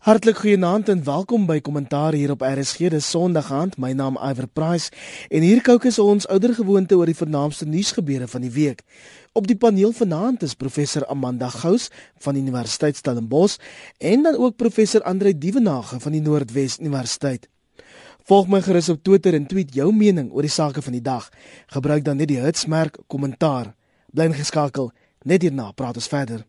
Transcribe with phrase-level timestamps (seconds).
[0.00, 2.88] Hartlik goeienaand en welkom by Kommentaar hier op RSG.
[2.88, 3.74] Dis Sondag aand.
[3.76, 4.88] My naam is Iver Price
[5.28, 8.80] en hier kookus ons oudergewoonte oor die vernaamste nuusgebeure van die week.
[9.36, 11.90] Op die paneel vanaand is professor Amanda Gous
[12.24, 13.58] van die Universiteit Stellenbosch
[13.98, 17.50] en dan ook professor Andre Dievenage van die Noordwes Universiteit.
[18.24, 21.28] Volg my gerus op Twitter en tweet jou mening oor die sake van die dag.
[21.76, 23.74] Gebruik dan net die hitsmerk kommentaar.
[24.16, 24.94] Bly geskakel.
[25.28, 26.46] Net hierna praat ons verder.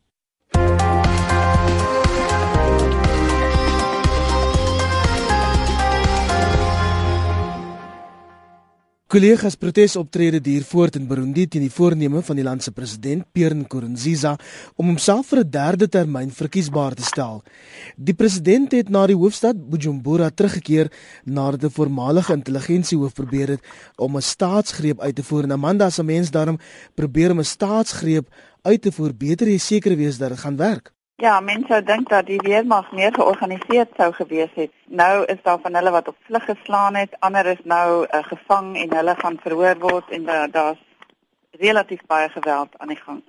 [9.12, 13.58] Kollegas protesoptrede duur voort in Burundi teen die voorneme van die land se president Pierre
[13.60, 14.38] Nkurunziza
[14.80, 17.44] om homself vir 'n derde termyn verkiesbaar te stel.
[17.98, 20.88] Die president het na die hoofstad Bujumbura teruggekeer
[21.26, 23.62] nadat 'n voormalige intelligensiehoof probeer het
[23.98, 25.44] om 'n staatsgreep uit te voer.
[25.44, 26.58] En Amanda se mens daarom
[26.96, 28.28] probeer om 'n staatsgreep
[28.62, 30.94] uit te voer, beter jy seker wees dat dit gaan werk.
[31.22, 34.72] Ja, mense sou dink dat die weermag meer georganiseerd sou gewees het.
[34.90, 38.72] Nou is daar van hulle wat op vlug geslaan het, ander is nou uh, gevang
[38.82, 40.82] en hulle gaan verhoor word en uh, daar's
[41.62, 43.22] relatief baie geweld aan die gang.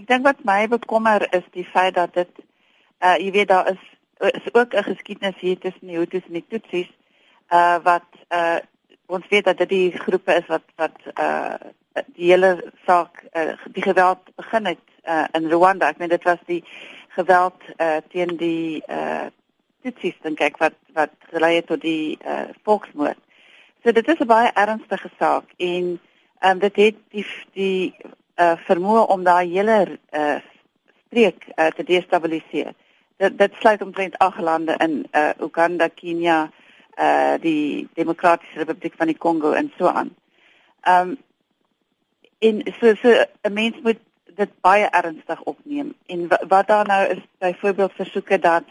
[0.00, 2.40] Ek dink wat my bekommer is die feit dat dit
[3.04, 3.84] uh jy weet daar is
[4.32, 6.88] is ook 'n geskiedenis hier tussen die Hutus en die Tutsis
[7.52, 8.64] uh wat uh
[9.06, 11.60] ons weet dat dit die groepe is wat wat uh
[12.16, 15.88] die hele saak uh, die geweld begin het uh in Rwanda.
[15.88, 16.64] Ek meen dit was die
[17.16, 19.26] geweld uh, teen die uh
[19.86, 23.18] Tutsis dink ek wat wat gelei het tot die uh volksmoord.
[23.82, 26.00] So dit is 'n baie ernstige saak en
[26.46, 27.94] um, dit het die die
[28.36, 30.38] uh vermoë om daai hele uh
[31.06, 32.74] streek uh, te destabiliseer.
[33.16, 36.50] Dit dit sluit omtrent ag lande in uh Uganda, Kenia,
[36.98, 40.10] uh die Demokratiese Republiek van die Kongo en so aan.
[40.82, 41.16] Um
[42.38, 43.08] en so so
[43.42, 44.00] 'n mens moet
[44.36, 45.94] dit baie ernstig opneem.
[46.06, 48.64] En wat daar nou is byvoorbeeld versoeke dat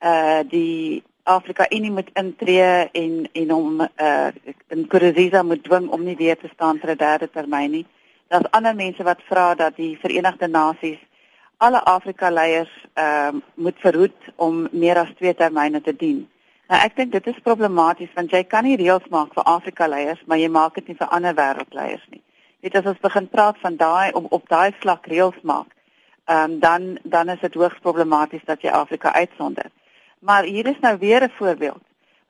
[0.00, 4.28] uh die Afrika Unie moet intree en en hom uh
[4.68, 7.86] in Kurziza moet dwing om nie weer te staan vir 'n derde termyn nie.
[8.28, 11.00] Daar's ander mense wat vra dat die Verenigde Nasies
[11.56, 16.28] alle Afrika leiers ehm uh, moet verhoed om meer as twee termyne te dien.
[16.68, 20.22] Nou ek dink dit is problematies want jy kan nie reëls maak vir Afrika leiers,
[20.26, 22.23] maar jy maak dit nie vir ander wêreldleiers nie
[22.64, 25.68] weet as ons begin praat van daai om op daai vlak reëls maak,
[26.24, 29.68] ehm um, dan dan is dit hoogs problematies dat jy Afrika uitsonder.
[30.18, 31.82] Maar hier is nou weer 'n voorbeeld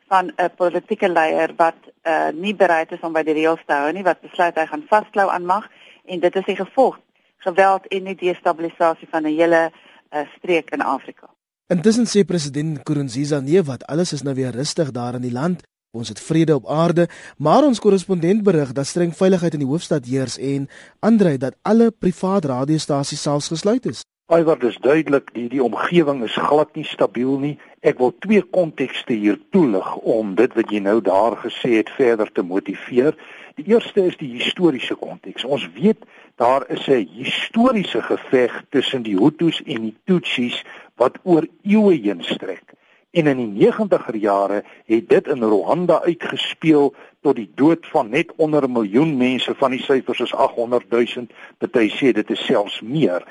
[0.09, 3.93] van 'n politieke leier wat uh nie bereid is om by die reëls te hou
[3.93, 5.71] nie, wat besluit hy gaan vasklou aan mag
[6.05, 6.99] en dit is die gevolg
[7.37, 11.29] geweld en die destabilisasie van 'n hele uh, streek in Afrika.
[11.67, 15.63] Intussen sê president Nkurunziza nee wat alles is nou weer rustig daar in die land.
[15.95, 17.07] Ons het vrede op aarde,
[17.39, 20.67] maar ons korrespondent berig dat streng veiligheid in die hoofstad heers en
[21.07, 24.03] aandry dat alle privaat radiostasies selfs gesluit is.
[24.27, 27.55] Alhoewel dis duidelik die die omgewing is glad nie stabiel nie.
[27.87, 32.33] Ek wil twee kontekste hier toelig om dit wat jy nou daar gesê het verder
[32.33, 33.15] te motiveer.
[33.61, 35.47] Die eerste is die historiese konteks.
[35.47, 36.03] Ons weet
[36.43, 40.65] daar is 'n historiese geveg tussen die Hutus en die Tutsis
[40.97, 42.74] wat oor eeue heen strek.
[43.15, 48.33] En in die 90er jare het dit in Rwanda uitgespeel tot die dood van net
[48.37, 51.27] onder 'n miljoen mense van die syfers is 800 000,
[51.59, 53.23] party sê dit is selfs meer.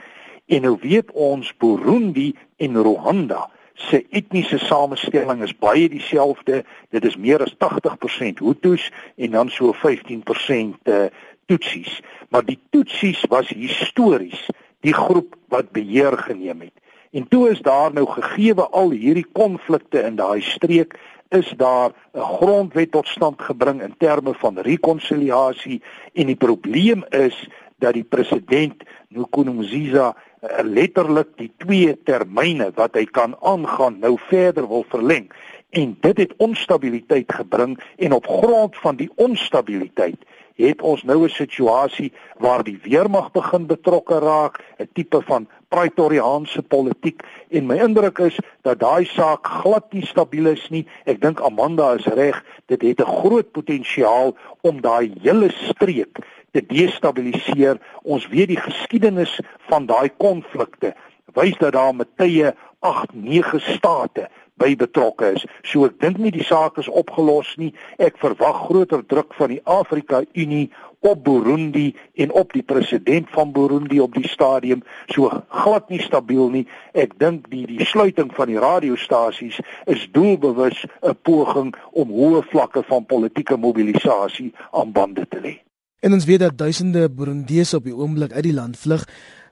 [0.45, 6.63] En nou weet ons Burundi en Rwanda se etniese samestelling is baie dieselfde.
[6.89, 11.05] Dit is meer as 80% Hutus en dan so 15% uh,
[11.45, 12.01] Tutsis.
[12.29, 14.45] Maar die Tutsis was histories
[14.79, 16.82] die groep wat beheer geneem het.
[17.13, 20.95] En toe is daar nou gegeewe al hierdie konflikte in daai streek
[21.29, 25.81] is daar 'n grondwet tot stand gebring in terme van rekonsiliasie
[26.13, 33.05] en die probleem is dat die president Nkurunziza eh, letterlik die twee termyne wat hy
[33.05, 35.31] kan aangaan nou verder wil verleng.
[35.69, 40.21] En dit het onstabiliteit gebring en op grond van die onstabiliteit
[40.55, 46.61] het ons nou 'n situasie waar die weermag begin betrokke raak, 'n tipe van praetoriaanse
[46.61, 50.83] politiek en my indruk is dat daai saak glad nie stabiel is nie.
[51.09, 52.37] Ek dink Amanda is reg,
[52.71, 56.21] dit het 'n groot potensiaal om daai hele streek
[56.51, 57.79] te destabiliseer.
[58.03, 59.39] Ons weet die geskiedenis
[59.69, 60.93] van daai konflikte
[61.33, 64.29] wys dat daar met tye 8, 9 state
[64.61, 65.45] by betrokke is.
[65.63, 67.73] So ek dink nie die saak is opgelos nie.
[67.97, 70.69] Ek verwag groter druk van die Afrika Unie
[71.03, 74.83] op Burundi en op die president van Burundi op die stadium.
[75.11, 76.63] So glad nie stabiel nie.
[76.95, 82.83] Ek dink die die sluiting van die radiostasies is doelbewus 'n poging om hoë vlakke
[82.87, 85.59] van politieke mobilisasie aan bande te lê.
[85.99, 89.07] En ons weet dat duisende Burundiese op die oomblik uit die land vlug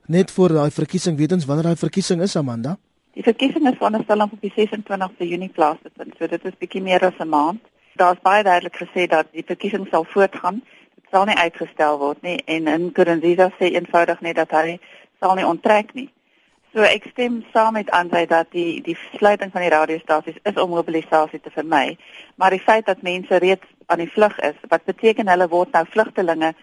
[0.06, 1.18] net voor daai verkiesing.
[1.18, 2.78] Weet ons wanneer daai verkiesing is, Amanda?
[3.14, 6.16] Die verkiesing is veronderstel om op die 26ste Junie plaas te vind.
[6.18, 7.60] So dit is bietjie meer as 'n maand.
[7.96, 10.62] Daar's baie duidelik gesê dat die verkiesing sal voortgaan.
[11.12, 14.80] Sal nie uitgestel word nie en in Nkurunziza sê eenvoudig net dat hy
[15.20, 16.10] sal nie onttrek nie.
[16.72, 20.72] So ek stem saam met Andre dat die die sluiting van die radiostasies is om
[20.72, 21.98] mobilisasie te vermy,
[22.40, 25.84] maar die feit dat mense reeds aan die vlug is, wat beteken hulle word nou
[25.92, 26.54] vlugtelinge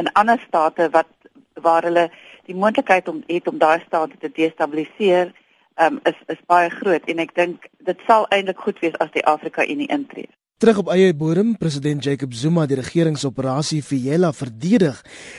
[0.00, 1.12] in ander state wat
[1.60, 2.08] waar hulle
[2.48, 5.34] die moontlikheid om het om daai state te destabiliseer
[5.76, 9.26] um, is is baie groot en ek dink dit sal eintlik goed wees as die
[9.26, 10.28] Afrika Unie intree.
[10.58, 14.96] Terug op eie bodem, president Jacob Zuma die regeringsoperasie Fiela verdedig.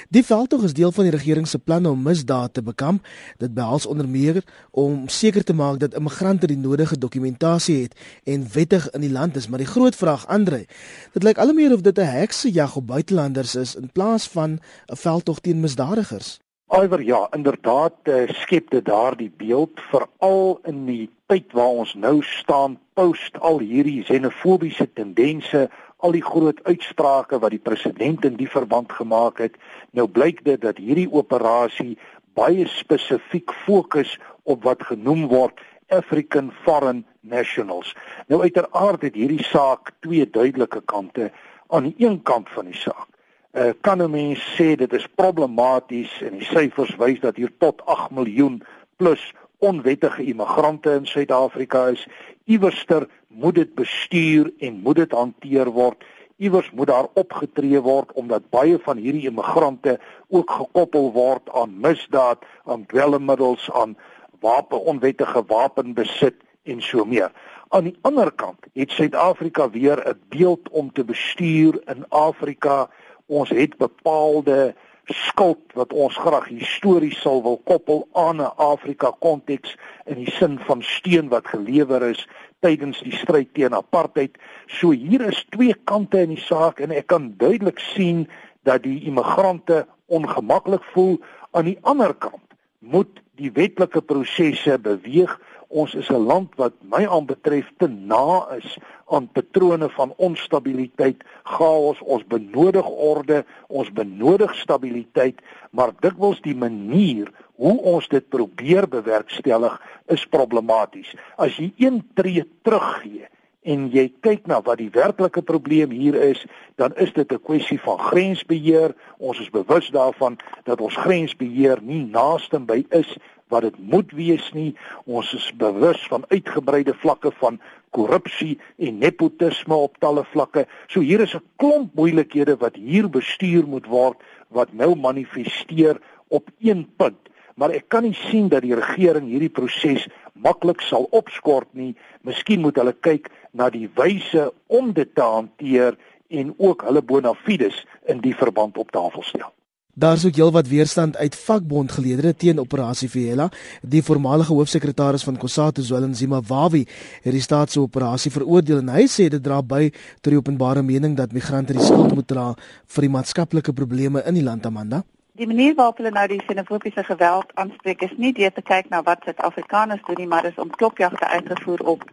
[0.08, 3.04] Die veldtog is deel van die regering se planne om misdaad te bekamp.
[3.44, 4.40] Dit behels onder meer
[4.72, 9.36] om seker te maak dat immigrante die nodige dokumentasie het en wettig in die land
[9.36, 10.64] is, maar die groot vraag Andre,
[11.12, 14.96] dit lyk al meer of dit 'n heksejag op buitelanders is in plaas van 'n
[14.96, 16.40] veldtog teen misdadigers.
[16.70, 22.20] Alwer ja, inderdaad uh, skep dit daardie beeld veral in die tyd waar ons nou
[22.22, 25.64] staan post al hierdie xenofobiese tendense,
[25.98, 29.58] al die groot uitsprake wat die president in die verband gemaak het.
[29.98, 31.98] Nou blyk dit dat hierdie operasie
[32.38, 35.58] baie spesifiek fokus op wat genoem word
[35.90, 37.96] African foreign nationals.
[38.30, 41.32] Nou uiteraard het hierdie saak twee duidelike kante.
[41.74, 43.10] Aan die een kant van die saak
[43.52, 47.82] uh, kan 'n mens sê dit is problematies en die syfers wys dat hier tot
[47.86, 48.64] 8 miljoen
[48.96, 52.08] plus onwettige immigrante in Suid-Afrika is.
[52.46, 56.04] Iewerster moet dit bestuur en moet dit hanteer word.
[56.38, 62.46] Iewers moet daar opgetree word omdat baie van hierdie immigrante ook gekoppel word aan misdaad,
[62.64, 63.98] aan dwelmmiddels, aan
[64.40, 67.32] wapen onwettige wapenbesit en so meer.
[67.70, 72.90] Aan die ander kant het Suid-Afrika weer 'n beeld om te bestuur in Afrika
[73.30, 74.74] ons het bepaalde
[75.10, 80.60] skuld wat ons graag histories sal wil koppel aan 'n Afrika konteks in die sin
[80.68, 82.28] van steun wat gelewer is
[82.60, 84.38] tydens die stryd teen apartheid.
[84.68, 88.28] So hier is twee kante in die saak en ek kan duidelik sien
[88.64, 91.20] dat die immigrante ongemaklik voel
[91.52, 95.38] aan die ander kant moet die wetlike prosesse beweeg
[95.70, 98.78] ons is 'n land wat my aanbetref te na is
[99.08, 102.02] aan patrone van onstabiliteit, chaos.
[102.02, 105.42] Ons benodig orde, ons benodig stabiliteit,
[105.72, 111.16] maar dikwels die manier hoe ons dit probeer bewerkstellig is problematies.
[111.38, 113.28] As jy een tree teruggee
[113.64, 116.46] en jy kyk na wat die werklike probleem hier is,
[116.76, 118.96] dan is dit 'n kwessie van grensbeheer.
[119.18, 123.18] Ons is bewus daarvan dat ons grensbeheer nie naaste by is
[123.50, 124.76] wat dit moet wees nie.
[125.06, 127.60] Ons is bewus van uitgebreide vlakke van
[127.90, 130.68] korrupsie en nepotisme op talle vlakke.
[130.88, 134.18] So hier is 'n klomp moeilikhede wat hier bestuur moet word
[134.48, 137.30] wat nou manifesteer op een punt.
[137.60, 140.08] Maar ek kan nie sien dat die regering hierdie proses
[140.40, 141.92] maklik sal opskort nie.
[142.24, 147.34] Miskien moet hulle kyk na die wyse om dit te hanteer en ook hulle bona
[147.44, 149.52] fides in die verband op tafel stel.
[150.00, 153.50] Daar's ook heelwat weerstand uit vakbondgeleedere teen operasie Viela.
[153.84, 156.86] Die voormalige hoofsekretaris van Kosatu, Zwelin Zimawawi,
[157.26, 159.90] het die staat se operasie veroordeel en hy sê dit dra by
[160.22, 162.54] tot die openbare mening dat migrante die skuld moet dra
[162.96, 165.04] vir die maatskaplike probleme in die land Amanda.
[165.40, 169.00] Die manier waarop hulle nou die xenofobiese geweld aanspreek is nie deur te kyk na
[169.08, 172.04] wat Suid-Afrikaners doen nie, maar is om klopjagte uitgevoer op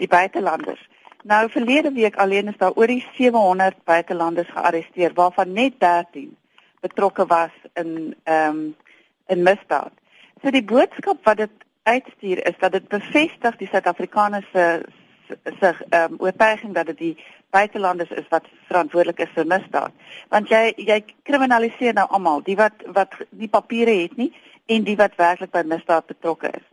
[0.00, 0.80] die buitelanders.
[1.22, 6.32] Nou verlede week alleen is daar oor die 700 buitelanders gearresteer waarvan net 13
[6.82, 8.74] betrokke was in ehm um,
[9.30, 9.94] in misdaad.
[10.42, 14.66] So die boodskap wat dit uitstuur is dat dit bevestig die Suid-Afrikaners se
[15.60, 17.16] se ehm um, oortuiging dat dit die
[17.50, 19.92] buitelanders is wat verantwoordelik is vir misdaad.
[20.28, 24.32] Want jy jy kriminaliseer nou almal, die wat wat nie papiere het nie
[24.66, 26.66] en die wat werklik by misdaad betrokke is.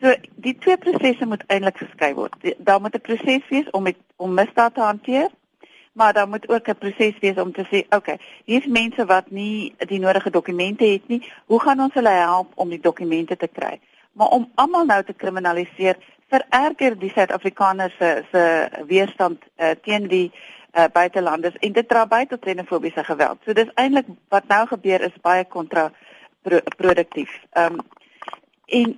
[0.00, 2.34] So die twee prosesse moet eintlik geskei word.
[2.58, 5.30] Daar moet 'n proses wees om met om misdaad te hanteer
[5.92, 9.74] maar daar moet ook 'n proses wees om te sê, okay, hier's mense wat nie
[9.78, 11.32] die nodige dokumente het nie.
[11.46, 13.80] Hoe gaan ons hulle help om die dokumente te kry?
[14.12, 15.96] Maar om almal nou te kriminaliseer,
[16.30, 18.44] vererger die Suid-Afrikaners se se
[18.86, 23.38] weerstand uh, teen die uh, buitelanders en dit dra by tot xenofobiese geweld.
[23.44, 27.32] So dis eintlik wat nou gebeur is baie kontraproduktief.
[27.52, 27.86] Ehm um,
[28.70, 28.92] en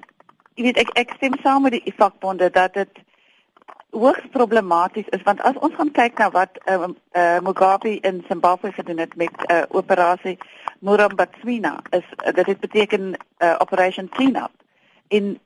[0.55, 2.99] jy weet ek ek stem saam met die vakbonde dat dit
[3.93, 8.73] hoogs problematies is want as ons gaan kyk na wat uh, uh, Mugabe in Zimbabwe
[8.73, 10.39] gedoen het met uh, operasie
[10.81, 14.53] Murambatsvina is uh, dit het beteken uh, operation cleanup
[15.09, 15.39] in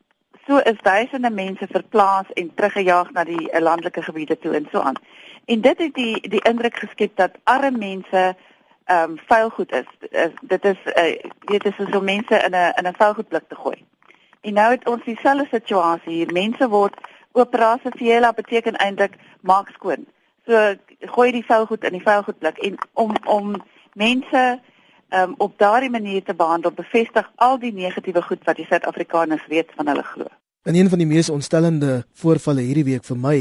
[0.47, 4.81] so is duisende mense verplaas en teruggejaag na die uh, landelike gebiede toe en so
[4.81, 5.01] aan
[5.45, 8.35] en dit het die die indruk geskep dat arme mense
[8.87, 12.73] ehm um, vuil goed is uh, dit is uh, dit is so mense in 'n
[12.79, 13.85] in 'n vuilgoedblik te gooi
[14.47, 16.33] En nou het ons dieselfde situasie hier.
[16.33, 16.95] Mense word
[17.33, 20.07] operasie vir beteken eintlik maak skoon.
[20.47, 23.57] So gooi die vuilgoed in die vuilgoedblik en om om
[23.93, 24.61] mense
[25.11, 29.73] um, op daardie manier te behandel bevestig al die negatiewe goed wat die Suid-Afrikaners weet
[29.77, 30.27] van hulle glo.
[30.67, 33.37] En een van die mees ontstellende voorvalle hierdie week vir my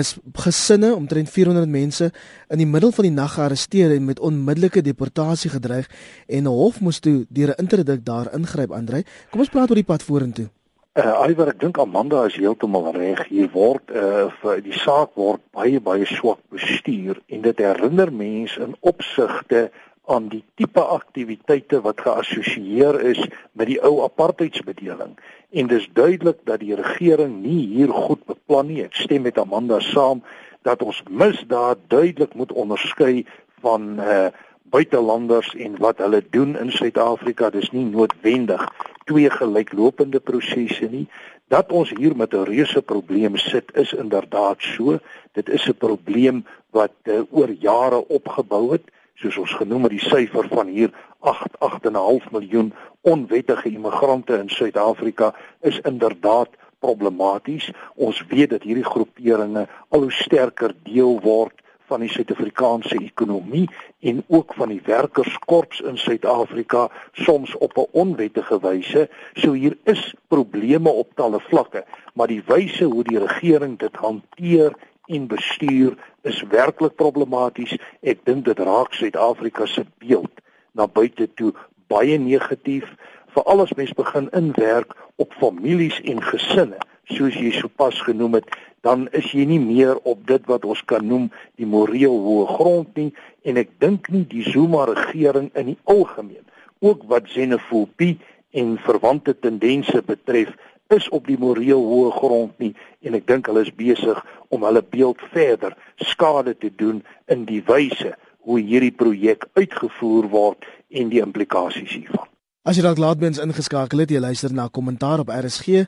[0.00, 0.10] is
[0.44, 2.10] gesinne omtrent 400 mense
[2.52, 5.88] in die middel van die nag gearresteer en met onmiddellike deportasie gedreig
[6.28, 9.04] en 'n hof moes toe deur 'n interdik daar ingryp aandry.
[9.30, 10.48] Kom ons praat oor die pad vorentoe.
[10.92, 13.28] Uh Iwer, ek dink Amanda is heeltemal reg.
[13.28, 18.60] Hier word uh vir die saak word baie baie swak bestuur en dit herinner mense
[18.60, 19.70] in opsigte
[20.06, 23.20] aan die tipe aktiwiteite wat geassosieer is
[23.52, 25.14] met die ou apartheidsbedeling
[25.50, 28.82] en dis duidelik dat die regering nie hier goed beplan nie.
[28.82, 30.22] Ek stem met Amanda saam
[30.66, 33.26] dat ons misdaad duidelik moet onderskei
[33.60, 34.32] van uh
[34.72, 37.50] buitelanders en wat hulle doen in Suid-Afrika.
[37.52, 38.62] Dis nie noodwendig
[39.04, 41.04] twee gelyklopende prosesse nie.
[41.52, 44.98] Dat ons hier met 'n reuse probleem sit is inderdaad so.
[45.32, 50.08] Dit is 'n probleem wat uh, oor jare opgebou het soos ons genoem het die
[50.08, 50.90] syfer van hier
[51.20, 57.70] 8 8.5 miljoen onwettige immigrante in Suid-Afrika is inderdaad problematies.
[57.94, 63.66] Ons weet dat hierdie groeperinge al hoe sterker deel word van die Suid-Afrikaanse ekonomie
[64.00, 69.08] en ook van die werkerskorps in Suid-Afrika soms op 'n onwettige wyse.
[69.34, 74.72] So hier is probleme op talle vlakke, maar die wyse hoe die regering dit hanteer
[75.12, 75.96] en bestuur
[76.28, 77.76] is werklik problematies.
[78.00, 80.42] Ek dink dit raak Suid-Afrika se beeld
[80.72, 81.52] na buite toe
[81.92, 82.88] baie negatief,
[83.36, 86.80] veral as mens begin inwerk op families en gesinne,
[87.12, 88.48] soos jy sopas genoem het,
[88.82, 91.28] dan is jy nie meer op dit wat ons kan noem
[91.60, 93.10] die moreel hoë grond nie
[93.46, 96.42] en ek dink nie die Zuma regering in die algemeen
[96.82, 98.16] ook wat xenofobie
[98.58, 100.50] en verwante tendense betref
[100.96, 102.72] is op die moreel hoë grond nie
[103.02, 104.20] en ek dink hulle is besig
[104.52, 110.68] om hulle beeld verder skade te doen in die wyse hoe hierdie projek uitgevoer word
[110.90, 112.28] en die implikasies hiervan.
[112.62, 115.80] As jy dalk laatbens ingeskakel het, jy luister na kommentaar op RSG.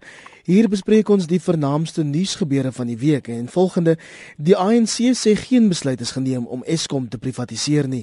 [0.43, 3.95] Hier bespreek ons die vernaamste nuusgebeure van die week en volgende:
[4.43, 8.03] Die ANC sê geen besluit is geneem om Eskom te privatiseer nie.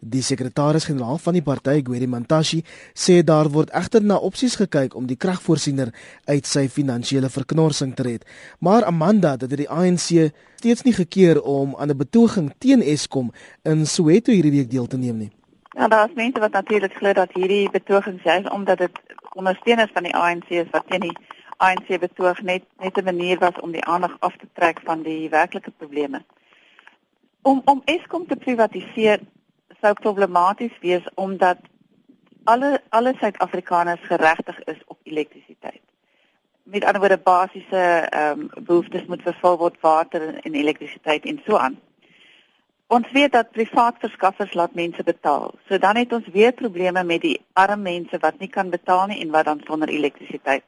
[0.00, 2.62] Die sekretaris-generaal van die party, Gwedi Mantashe,
[2.96, 5.90] sê daar word egter na opsies gekyk om die kragvoorsiener
[6.24, 8.24] uit sy finansiële verknorsing te red.
[8.64, 13.86] Maar Amanda dit die ANC steeds nie gekeer om aan 'n betoging teen Eskom in
[13.86, 15.30] Soweto hierdie week deel te neem nie.
[15.76, 18.90] Ja, daar is mense wat natuurlik glo dat hierdie betogings juis omdat dit
[19.34, 21.16] ondersteuners van die ANC is wat teen die
[21.56, 25.28] ANC betoog net net 'n manier was om die aandag af te trek van die
[25.28, 26.24] werklike probleme.
[27.42, 29.20] Om om Eskom te privatiseer
[29.80, 31.58] sou problematies wees omdat
[32.44, 35.82] alle alle Suid-Afrikaners geregtig is op elektrisiteit.
[36.62, 41.56] Met ander woorde basiese ehm um, behoeftes moet vervul word water en elektrisiteit en so
[41.56, 41.78] aan.
[42.86, 45.54] Ons weet dat privaat verskaffers laat mense betaal.
[45.68, 49.20] So dan het ons weer probleme met die arm mense wat nie kan betaal nie
[49.20, 50.64] en wat dan sonder elektrisiteit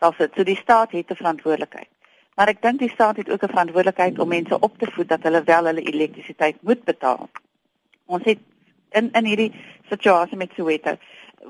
[0.00, 0.32] sal sit.
[0.34, 1.88] So die staat het 'n verantwoordelikheid.
[2.34, 5.22] Maar ek dink die staat het ook 'n verantwoordelikheid om mense op te voed dat
[5.22, 7.28] hulle wel hulle elektrisiteit moet betaal.
[8.08, 8.40] Ons het
[8.96, 9.52] in in hierdie
[9.90, 10.96] situasie met Soweto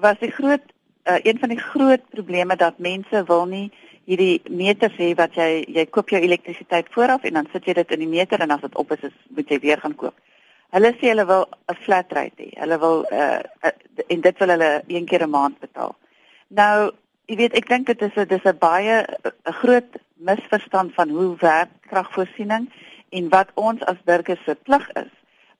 [0.02, 0.64] was die groot
[1.08, 3.68] uh, een van die groot probleme dat mense wil nie
[4.08, 7.94] hierdie meters hê wat jy jy koop jou elektrisiteit vooraf en dan sit jy dit
[7.94, 10.16] in die meter en as dit op is, is moet jy weer gaan koop.
[10.74, 12.50] Hulle sê hulle wil 'n flat rate hê.
[12.60, 13.76] Hulle wil uh, uh
[14.08, 15.94] en dit wil hulle een keer 'n maand betaal.
[16.48, 16.90] Nou,
[17.26, 19.04] jy weet, ek dink dit is 'n dis 'n baie
[19.46, 22.68] 'n groot misverstand van hoe werk kragvoorsiening
[23.10, 25.12] en wat ons as burgers se plig is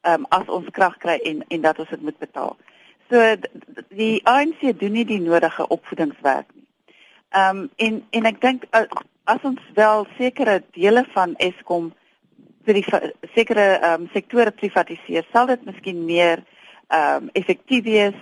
[0.09, 2.57] um, as ons krag kry en en dat ons dit moet betaal.
[3.11, 3.37] So
[3.97, 6.67] die ANC doen nie die nodige opvoedingswerk nie.
[7.37, 8.85] Ehm um, en en ek dink uh,
[9.25, 11.93] as ons wel sekere dele van Eskom
[12.69, 12.87] vir die
[13.35, 16.45] sekere ehm um, sektore privatiseer, sal dit miskien meer
[16.89, 18.19] ehm um, effektief wees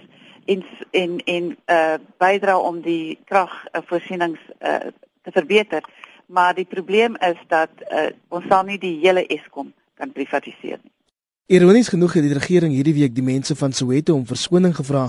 [0.46, 5.82] en en en eh uh, bydra om die kragvoorsienings eh uh, te verbeter.
[6.26, 10.95] Maar die probleem is dat uh, ons sal nie die hele Eskom kan privatiseer nie.
[11.46, 15.04] Ironies genoeg het die regering hierdie week die mense van Soweto om verskoning gevra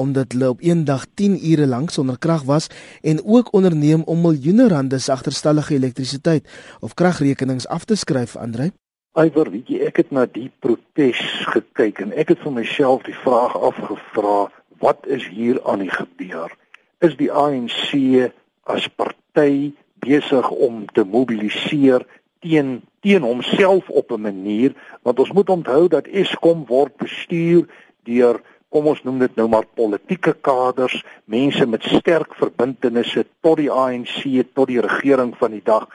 [0.00, 2.70] omdat hulle op een dag 10 ure lank sonder krag was
[3.02, 6.48] en ook onderneem om miljoene rande se agterstallige elektrisiteit
[6.80, 8.70] of kragrekenings af te skryf, Andre.
[9.20, 11.20] Iwer, weet jy, ek het na die protes
[11.52, 14.48] gekyk en ek het vir myself die vraag afgevra,
[14.80, 16.56] wat is hier aan die gebeur?
[17.04, 17.92] Is die ANC
[18.64, 22.08] as party besig om te mobiliseer
[22.42, 27.66] teen teen homself op 'n manier want ons moet onthou dat Eskom word bestuur
[28.04, 28.40] deur
[28.72, 34.24] kom ons noem dit nou maar politieke kaders, mense met sterk verbintenisse tot die ANC,
[34.56, 35.88] tot die regering van die dag.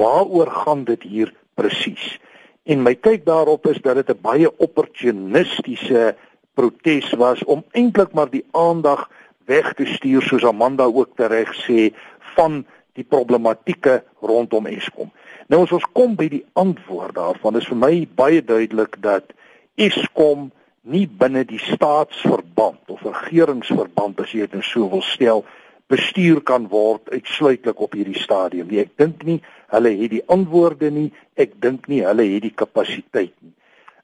[0.00, 2.16] Waaroor gaan dit hier presies?
[2.64, 6.16] En my kyk daarop is dat dit 'n baie opportunistiese
[6.54, 9.10] protes was om eintlik maar die aandag
[9.46, 11.92] weg te stuur soos Amanda ook tereg sê
[12.36, 15.10] van die problematieke rondom Eskom.
[15.48, 19.32] Nou as ons kom by die antwoord daarvan, is vir my baie duidelik dat
[19.80, 20.50] Eskom
[20.82, 25.44] nie binne die staatsverband of regeringsverband as jy dit nou so wil stel
[25.92, 28.70] bestuur kan word uitsluitlik op hierdie stadium.
[28.70, 28.86] Nie.
[28.86, 29.40] Ek dink nie
[29.72, 31.10] hulle het die antwoorde nie.
[31.36, 33.52] Ek dink nie hulle het die kapasiteit nie.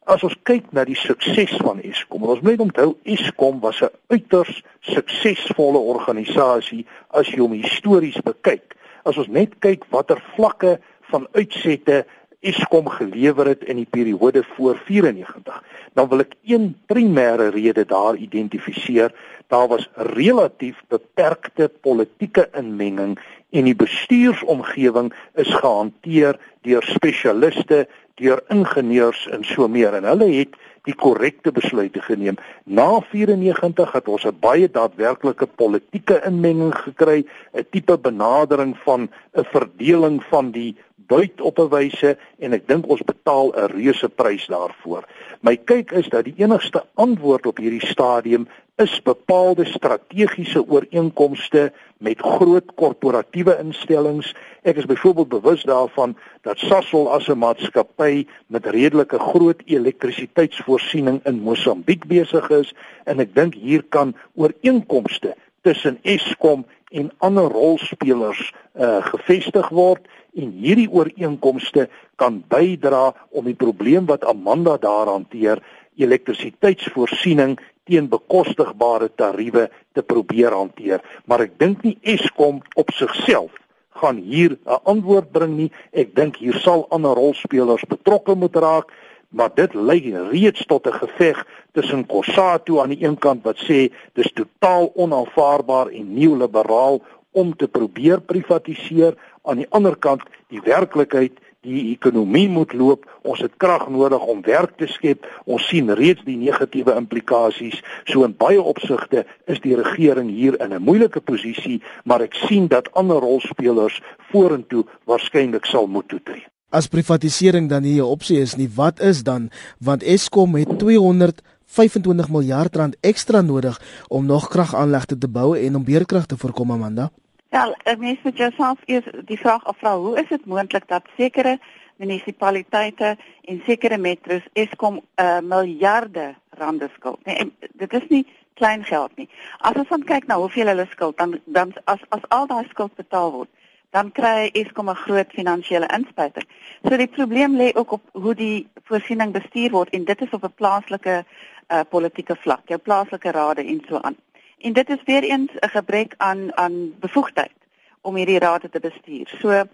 [0.09, 4.62] As ons kyk na die sukses van Eskom, ons moet onthou Eskom was 'n uiters
[4.80, 8.75] suksesvolle organisasie as jy hom histories bekyk.
[9.04, 10.78] As ons net kyk watter vlakke
[11.11, 12.05] van uitsette
[12.41, 15.57] Eskom gelewer het in die periode voor 94,
[15.99, 19.11] dan wil ek een primêre rede daar identifiseer.
[19.50, 23.17] Daar was relatief beperkte politieke inmenging
[23.50, 27.88] en die bestuursomgewing is gehanteer deur spesialiste
[28.23, 30.55] deur ingenieurs en so meer en hulle het
[30.87, 32.38] die korrekte besluite geneem.
[32.65, 39.45] Na 94 het ons 'n baie daadwerklike politieke inmenging gekry, 'n tipe benadering van 'n
[39.45, 40.77] verdeling van die
[41.09, 45.05] buit op 'n wyse en ek dink ons betaal 'n reuse prys daarvoor.
[45.41, 52.21] My kyk is dat die enigste antwoord op hierdie stadium is bepaalde strategiese ooreenkomste met
[52.21, 54.35] groot korporatiewe instellings.
[54.62, 61.41] Ek is byvoorbeeld bewus daarvan dat Sasol as 'n maatskappy met redelike groot elektrisiteitsvoorsiening in
[61.41, 62.75] Mosambiek besig is
[63.05, 70.50] en ek dink hier kan ooreenkomste tussen Eskom en ander rolspelers uh, gevestig word en
[70.62, 75.62] hierdie ooreenkomste kan bydra om die probleem wat Amanda daar hanteer
[75.99, 77.58] elektrisiteitsvoorsiening
[77.88, 81.00] teen bekostigbare tariewe te probeer hanteer.
[81.26, 83.54] Maar ek dink nie Eskom op sigself
[83.99, 85.73] gaan hier 'n antwoord bring nie.
[85.92, 88.92] Ek dink hier sal ander rolspelers betrokke moet raak
[89.28, 93.92] maar dit lei reeds tot 'n geveg tussen Kosatu aan die een kant wat sê
[94.12, 99.14] dis totaal onaanvaarbaar en neoliberaal om te probeer privatiseer
[99.48, 104.44] aan die ander kant die werklikheid die ekonomie moet loop ons het krag nodig om
[104.46, 109.74] werk te skep ons sien reeds die negatiewe implikasies so in baie opsigte is die
[109.80, 115.87] regering hier in 'n moeilike posisie maar ek sien dat ander rolspelers vorentoe waarskynlik sal
[115.87, 119.50] moet toetree As privatisering dan nie 'n opsie is nie, wat is dan?
[119.80, 125.84] Want Eskom het 225 miljard rand ekstra nodig om nog kragaanlegte te bou en om
[125.84, 127.11] beerkrag te voorkom, Amanda.
[127.50, 131.58] Ja, mens moet jouself eers die vraag afvra, hoe is dit moontlik dat sekere
[131.96, 137.24] munisipaliteite en sekere metros Eskom 'n uh, eh, miljarde rande skuld?
[137.24, 139.28] Nee, dit is nie klein geld nie.
[139.58, 142.94] As ons dan kyk na hoeveel hulle skuld, dan dan as as al daai skuld
[142.94, 143.50] betaal word,
[143.90, 146.46] dan kry Eskom 'n groot finansiële inspuiting.
[146.82, 150.44] So die probleem lê ook op hoe die voorsiening bestuur word en dit is op
[150.44, 151.24] 'n plaaslike
[151.68, 154.16] uh, politieke vlak, jou plaaslike rade en so aan.
[154.59, 157.59] En dit is weer eens 'n gebrek aan aan bevoegdheid
[158.01, 159.35] om hierdie rade te bestuur.
[159.40, 159.64] So uh,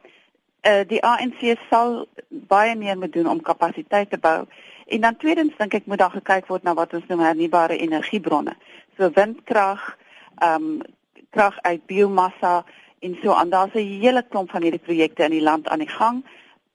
[0.87, 4.45] die ANC sal baie meer moet doen om kapasiteit te bou.
[4.87, 8.57] En dan tweedens dink ek moet daar gekyk word na wat ons noem hernubare energiebronne.
[8.97, 9.97] So windkrag,
[10.39, 10.83] ehm um,
[11.31, 12.65] krag uit biomassa
[12.99, 13.49] en so aan.
[13.51, 16.25] Daar's 'n hele klomp van hierdie projekte in die land aan die gang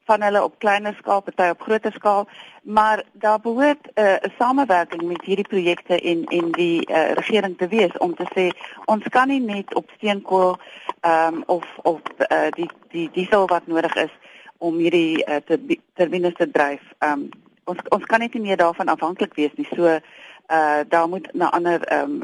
[0.10, 2.28] van hulle op kleiner skaal, party op groter skaal,
[2.64, 7.68] maar daar behoort 'n uh, samewerking met hierdie projekte en en die uh, regering te
[7.68, 8.46] wees om te sê
[8.86, 10.58] ons kan nie net op steenkool
[11.02, 14.14] ehm um, of of uh, die die diesel wat nodig is
[14.58, 15.36] om hierdie uh,
[15.94, 16.82] turbines te dryf.
[16.98, 17.30] Ehm um,
[17.64, 19.68] ons ons kan net nie meer daarvan afhanklik wees nie.
[19.76, 22.22] So uh daar moet na ander ehm um,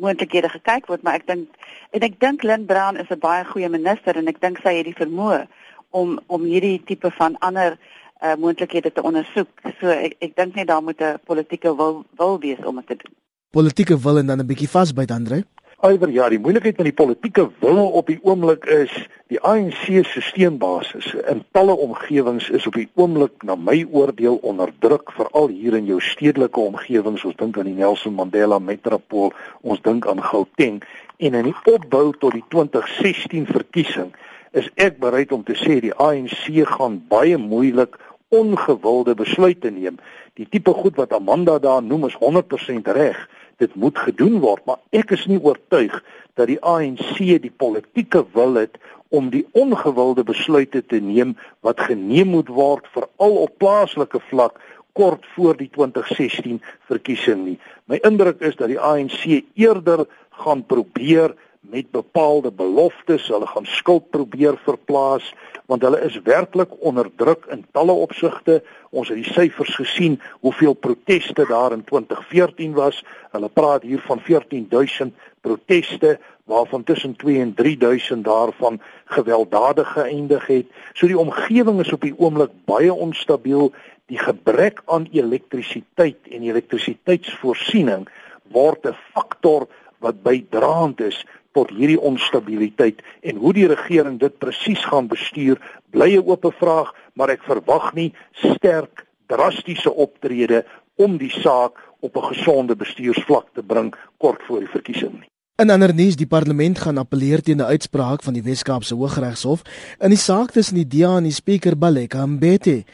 [0.00, 1.48] moontlikhede gekyk word, maar ek dink
[1.90, 4.88] en ek dink Lynn Brown is 'n baie goeie minister en ek dink sy het
[4.88, 5.46] die vermoë
[5.90, 7.78] om om hierdie tipe van ander
[8.22, 9.48] uh, moontlikhede te ondersoek.
[9.80, 12.96] So ek ek dink net daar moet 'n politieke wil wil wees om dit te
[12.96, 13.14] doen.
[13.50, 15.44] Politieke wil en dan 'n bietjie vasbyt Andre.
[15.80, 18.92] Iwer ja, die moeilikheid met die politieke wil op die oomblik is
[19.32, 24.68] die ANC se steunbasis in talle omgewings is op die oomblik na my oordeel onder
[24.84, 27.24] druk veral hier in jou stedelike omgewings.
[27.24, 30.82] Ons dink aan die Nelson Mandela Metropool, ons dink aan Gauteng
[31.16, 34.12] en in die opbou tot die 2016 verkiesing
[34.56, 37.96] is ek bereid om te sê die ANC gaan baie moeilik
[38.30, 39.98] ongewilde besluite neem.
[40.38, 43.18] Die tipe goed wat Amanda daar noem is 100% reg
[43.60, 45.92] dit moet gedoen word, maar ek is nie oortuig
[46.38, 48.78] dat die ANC die politieke wil het
[49.10, 51.34] om die ongewilde besluite te neem
[51.66, 54.60] wat geneem moet word veral op plaaslike vlak
[54.96, 57.58] kort voor die 2016 verkiesing nie.
[57.90, 60.06] My indruk is dat die ANC eerder
[60.40, 65.32] gaan probeer met bepaalde beloftes, hulle gaan skuld probeer verplaas
[65.70, 68.56] want hulle is werklik onder druk in talle opsigte.
[68.90, 73.04] Ons het die syfers gesien hoeveel proteste daar in 2014 was.
[73.30, 76.18] Hulle praat hier van 14000 proteste
[76.50, 80.66] waarvan tussen 2 en 3000 daarvan gewelddadig geëindig het.
[80.92, 83.70] So die omgewing is op die oomblik baie onstabiel.
[84.10, 88.08] Die gebrek aan elektrisiteit en elektrisiteitsvoorsiening
[88.50, 89.68] word 'n faktor
[89.98, 95.60] wat bydraend is tot hierdie onstabiliteit en hoe die regering dit presies gaan bestuur
[95.90, 100.64] bly 'n oop vraag maar ek verwag nie sterk drastiese optrede
[100.96, 105.68] om die saak op 'n gesonde bestuursvlak te bring kort voor die verkiesing nie In
[105.68, 109.60] ander nuus, die parlement gaan appeleer teen 'n uitspraak van die Wes-Kaapse Hooggeregshof
[109.98, 112.84] in die saak tussen die DA en die spreker Baleka Mbete.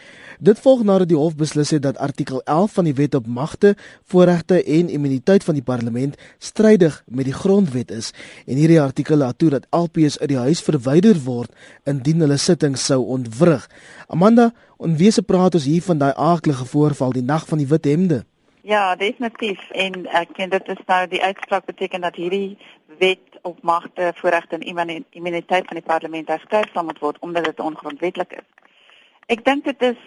[0.40, 3.76] Dit volg nadat die hof beslis het dat artikel 11 van die Wet op Magte,
[4.02, 8.12] Voorregte en Immuniteit van die Parlement strydig met die grondwet is
[8.46, 11.50] en hierdie artikel laat toe dat LPs uit die huis verwyder word
[11.84, 13.70] indien hulle sitting sou ontwrig.
[14.08, 18.24] Amanda, onwese praat ons hier van daai aardige voorval die nag van die wit hemde.
[18.66, 19.70] Ja, definitief.
[19.70, 22.58] En ek ken dit is nou die uitspraak beteken dat hierdie
[22.98, 27.62] wet op magte, voorregte en immuniteit van die parlement herskryf sal moet word omdat dit
[27.62, 28.48] ongrondwettig is.
[29.26, 30.02] Ek dink dit is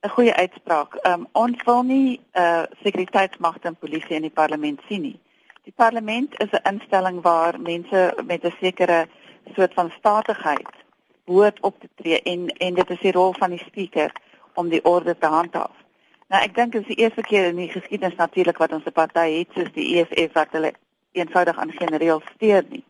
[0.00, 0.96] 'n goeie uitspraak.
[1.06, 5.20] Um, ons wil nie uh sekuriteitsmagte en polisie in die parlement sien nie.
[5.64, 9.08] Die parlement is 'n instelling waar mense met 'n sekere
[9.54, 10.72] soort van statigheid
[11.24, 14.12] behoort op te tree en en dit is die rol van die spreker
[14.54, 15.83] om die orde te handhaaf.
[16.34, 18.92] Nou ek dink dit is die eerste keer in die geskiedenis natuurlik wat ons 'n
[18.92, 20.72] party het soos die EFF wat hulle
[21.12, 22.82] eenvoudig aan geen reël steur nie.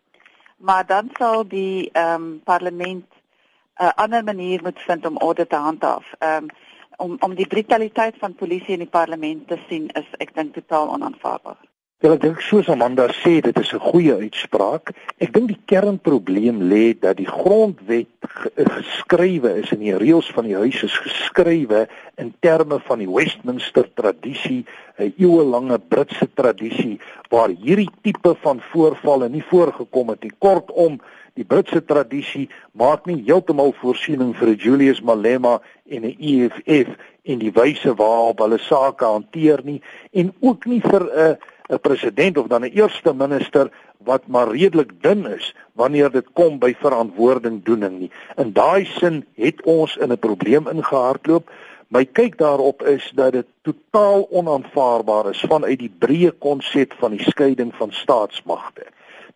[0.57, 5.47] Maar dan sal die ehm um, parlement 'n uh, ander manier moet vind om orde
[5.47, 6.07] te handhaaf.
[6.19, 6.49] Ehm um,
[6.97, 10.89] om om die brutaliteit van polisie in die parlement te sien is ek dink totaal
[10.89, 11.61] onaanvaarbaar.
[12.03, 14.91] Ja, ek dink soos Amanda sê, dit is 'n goeie uitspraak.
[15.23, 18.11] Ek dink die kernprobleem lê dat die grondwet
[18.59, 21.87] geskrywe is en die reëls van die huis is geskrywe
[22.19, 24.67] in terme van die Westminster tradisie,
[24.99, 26.99] 'n eeuelange Britse tradisie
[27.31, 30.33] waar hierdie tipe van voorvalle nie voorgekom het nie.
[30.39, 31.01] Kortom,
[31.35, 36.89] die Britse tradisie maak nie heeltemal voorsiening vir Julius Malema en 'n EFF
[37.23, 39.81] en die wyse waarop hulle sake hanteer nie
[40.13, 41.35] en ook nie vir 'n uh,
[41.69, 43.71] 'n president of dan 'n eerste minister
[44.05, 48.11] wat maar redelik dun is wanneer dit kom by verantwoordingdoening nie.
[48.37, 51.51] In daai sin het ons in 'n probleem ingehardloop.
[51.89, 57.23] My kyk daarop is dat dit totaal onaanvaarbaar is vanuit die breë konsep van die
[57.23, 58.85] skeiding van staatsmagte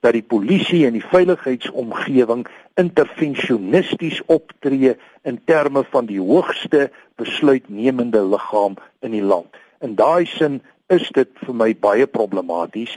[0.00, 2.46] dat die polisie en die veiligheidsomgewing
[2.78, 9.56] intervensionisties optree in terme van die hoogste besluitnemende liggaam in die land.
[9.80, 12.96] In daai sin is dit vir my baie problematies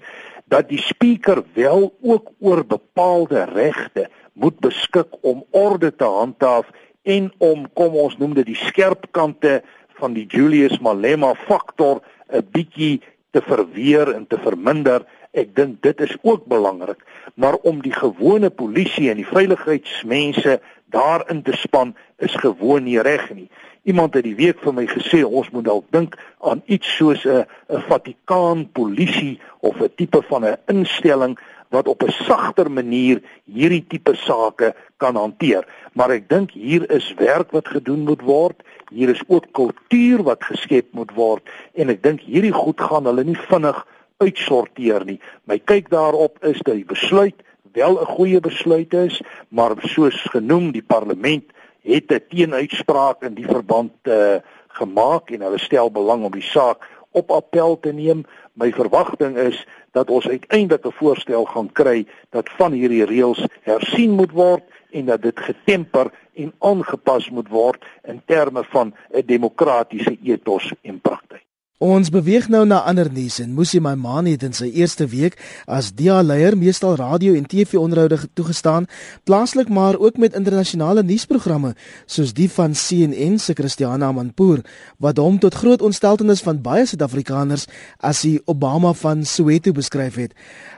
[0.52, 6.68] dat die spreker wel ook oor bepaalde regte moet beskik om orde te handhaaf
[7.04, 9.62] en om kom ons noem dit die skerp kante
[10.00, 12.02] van die Julius Malema faktor
[12.32, 13.02] 'n bietjie
[13.32, 15.06] te verweer en te verminder.
[15.32, 17.00] Ek dink dit is ook belangrik,
[17.36, 20.60] maar om die gewone polisie en die veiligheidsmense
[20.92, 23.50] daarin te span is gewoon nie reg nie.
[23.84, 27.46] Iemand het die week vir my gesê ons moet dalk dink aan iets soos 'n
[27.70, 31.40] 'n Vatikaan polisie of 'n tipe van 'n instelling
[31.72, 35.68] wat op 'n sagter manier hierdie tipe sake kan hanteer.
[35.94, 38.64] Maar ek dink hier is werk wat gedoen moet word.
[38.90, 43.24] Hier is ook kultuur wat geskep moet word en ek dink hierdie goed gaan hulle
[43.24, 45.20] nie vinnig uitsorteer nie.
[45.44, 47.36] My kyk daarop is dat die besluit
[47.74, 51.44] wel 'n goeie besluit is, maar soos genoem die parlement
[51.82, 54.36] het 'n teenuitspraak in die verband uh,
[54.68, 58.26] gemaak en hulle stel belang om die saak op appel te neem.
[58.54, 64.12] My verwagting is dat ons uiteindelik 'n voorstel gaan kry dat van hierdie reëls hersien
[64.12, 70.18] moet word en dat dit getemper en aangepas moet word in terme van 'n demokratiese
[70.24, 71.51] ethos en praktyk.
[71.82, 75.34] Ons beweeg nou na ander nuus en Musi Maimane het in sy eerste week
[75.66, 78.86] as dia-leier meestal radio en TV-onderhoude toegestaan,
[79.26, 81.72] plaaslik maar ook met internasionale nuusprogramme
[82.06, 84.62] soos die van CNN se Christiana Amanpour
[85.02, 87.66] wat hom tot groot ontsteltenis van baie Suid-Afrikaners
[87.98, 90.36] as die Obama van Soweto beskryf het.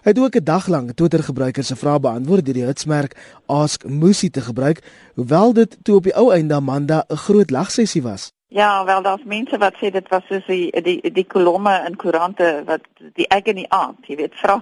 [0.08, 4.30] Hy het ook 'n dag lank Twitter-gebruikers se vrae beantwoord deur die hitsmerk Ask Musi
[4.30, 4.80] te gebruik,
[5.16, 8.32] hoewel dit toe op die ou einde Amanda 'n groot lagsessie was.
[8.54, 12.50] Ja, wel daar's mense wat sê dit was soos die die die kolomme in koerante
[12.66, 12.84] wat
[13.18, 14.60] die ek in die aand, jy weet, vra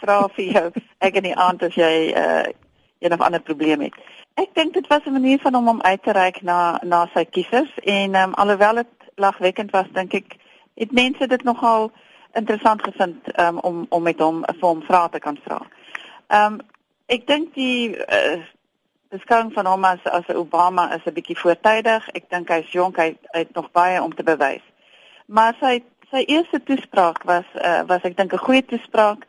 [0.00, 0.62] vra vir jou
[1.04, 2.46] ek in die aand as jy uh
[3.04, 3.98] jy nog ander probleme het.
[4.40, 7.24] Ek dink dit was 'n manier van hom om uit te reik na na sy
[7.24, 10.36] kiesers en um, alhoewel dit lagwekkend was dink ek
[10.74, 11.90] het mense dit nogal
[12.32, 15.60] interessant gevind um, om om met hom vir hom vrae te kan vra.
[16.26, 16.60] Ehm um,
[17.06, 18.40] ek dink die uh,
[19.16, 22.08] beskouing van hom as as Obama is 'n bietjie voortydig.
[22.14, 24.64] Ek dink hy's jonk, hy, hy het nog baie om te bewys.
[25.26, 29.26] Maar sy sy eerste toespraak was uh, was ek dink 'n goeie toespraak.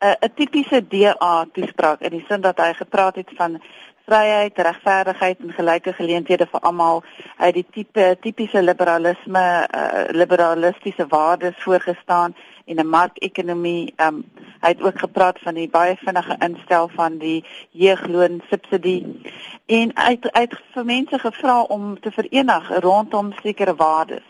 [0.00, 3.60] 'n uh, tipiese DA toespraak in die sin dat hy gepraat het van
[4.06, 7.02] vryheid, regverdigheid en gelyke geleenthede vir almal.
[7.38, 12.36] Hy het die tipe tipiese liberalisme, uh, liberalistiese waardes voorgestaan
[12.66, 13.92] en 'n markekonomie.
[13.96, 14.24] Um,
[14.60, 19.20] hy het ook gepraat van die baie vinnige instel van die jeugloon subsidie
[19.66, 24.26] en hy het vir mense gevra om te verenig rondom sekere waardes.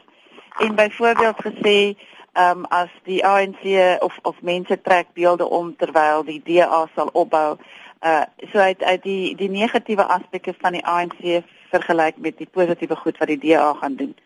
[0.59, 1.97] En byvoorbeeld gesê
[2.33, 3.63] ehm um, as die ANC
[4.03, 7.57] of of mense trek beelde om terwyl die DA sal opbou.
[8.01, 8.23] Uh
[8.53, 13.19] so uit uit die die negatiewe aspekte van die ANC vergelyk met die positiewe goed
[13.19, 14.17] wat die DA gaan doen.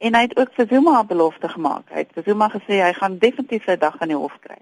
[0.00, 1.90] En hy het ook vir Zuma 'n belofte gemaak.
[1.92, 4.56] Hy het vir Zuma gesê hy gaan definitief sy dag in die hof kry.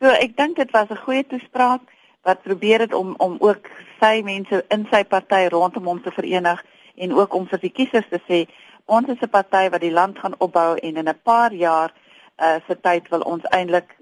[0.00, 1.80] So ek dink dit was 'n goeie toespraak
[2.22, 3.68] wat probeer het om om ook
[4.00, 8.08] sy mense in sy party rondom hom te verenig en ook om vir die kiesers
[8.08, 8.48] te sê
[8.84, 11.92] ons is 'n party wat die land gaan opbou en in 'n paar jaar
[12.38, 13.96] uh se tyd wil ons eintlik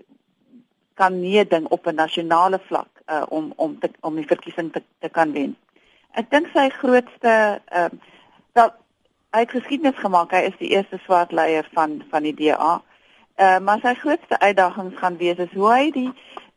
[0.94, 5.08] kan meeding op 'n nasionale vlak uh om om te, om die verkiesing te, te
[5.08, 5.56] kan wen.
[6.12, 7.98] Ek dink sy grootste ehm uh,
[8.52, 8.70] wel
[9.30, 10.32] hy het geskiedenis gemaak.
[10.32, 12.78] Hy is die eerste swart leier van van die DA.
[13.36, 16.10] Uh maar sy grootste uitdagings gaan wees is hoe hy die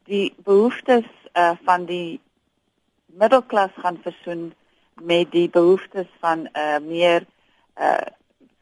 [0.10, 2.20] die behoeftes uh van die
[3.06, 4.54] middelklas gaan versoen
[5.02, 7.26] met die behoeftes van 'n uh, meer
[7.78, 8.08] uh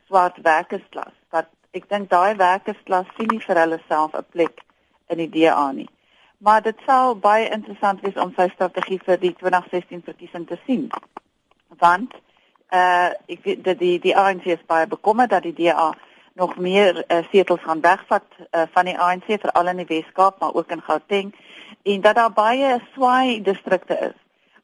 [0.07, 1.13] swart werkersklas.
[1.29, 4.65] Wat ek dink daai werkersklas sien nie vir hulle self 'n plek
[5.07, 5.89] in die DA nie.
[6.37, 10.89] Maar dit sal baie interessant wees om sy strategie vir die 2016 verkiesing te sien.
[11.67, 12.13] Want
[12.69, 15.93] uh ek weet dat die die ANC is baie bekommerd dat die DA
[16.33, 20.53] nog meer uh, setels gaan wegvat uh, van die ANC veral in die Weskaap maar
[20.53, 21.35] ook in Gauteng
[21.83, 24.17] en dat daar baie swaai distrikte is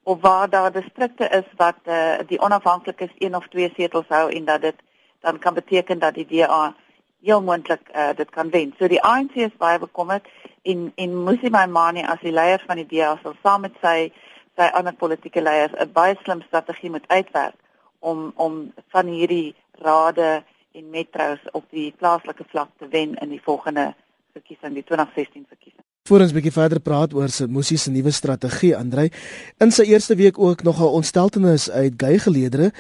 [0.04, 4.46] of waar daar distrikte is wat uh, die onafhanklikes een of twee setels hou en
[4.46, 4.76] dat dit
[5.20, 6.76] dan kan beteken dat die DA
[7.22, 8.74] heel moontlik uh, dit kan wen.
[8.78, 10.28] So die ANC is baie bekommerd
[10.62, 14.12] en en Musi Maimane as die leier van die DA sal saam met sy
[14.56, 17.65] sy ander politieke leiers 'n baie slim strategie moet uitwerk
[18.12, 18.60] om om
[18.94, 20.44] van hierdie rade
[20.76, 23.94] en metros op die plaaslike vlak te wen in die volgende
[24.36, 25.84] verkiesing, die 2016 verkiesing.
[26.06, 29.10] Voor ons 'n bietjie verder praat oor se Musi se nuwe strategie, Andrei,
[29.58, 32.72] in sy eerste week ook nogal ontsteltenis uit gey geleedere,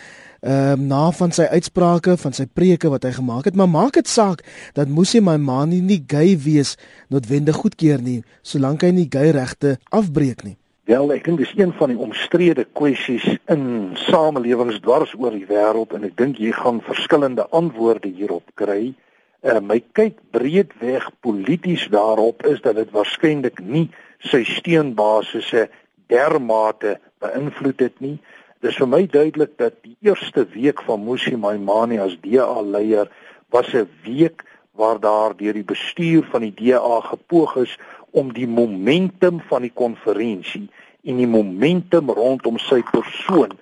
[0.41, 3.93] ehm um, na van sy uitsprake, van sy preke wat hy gemaak het, maar maak
[3.93, 6.77] dit saak dat Musi my man nie gey wees
[7.09, 10.57] noodwendig goedkeur nie, solank hy nie gey regte afbreek nie.
[10.85, 15.95] Wel, ek dink dis een van die omstrede kwessies in samelewings dwars oor die wêreld
[15.97, 18.91] en ek dink jy gaan verskillende antwoorde hierop kry.
[19.41, 23.87] Uh, my kyk breedweg polities daarop is dat dit waarskynlik nie
[24.29, 25.65] sy steunbasisse
[26.13, 28.19] dermate beïnvloed het nie.
[28.61, 33.09] Dis vir my duidelik dat die eerste week van Musi Maimane as DA leier
[33.49, 34.45] was 'n week
[34.77, 37.73] waar daar deur die bestuur van die DA gepoog is
[38.15, 40.65] om die momentum van die konferensie
[41.06, 43.54] en die momentum rondom sy persoon